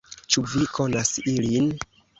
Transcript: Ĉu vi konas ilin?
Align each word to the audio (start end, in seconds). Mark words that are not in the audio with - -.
Ĉu 0.35 0.43
vi 0.53 0.65
konas 0.79 1.15
ilin? 1.37 1.73